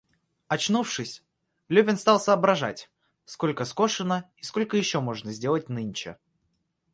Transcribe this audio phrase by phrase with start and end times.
[0.47, 1.23] Очнувшись,
[1.69, 2.89] Левин стал соображать,
[3.23, 6.17] сколько скошено и сколько еще можно сделать нынче.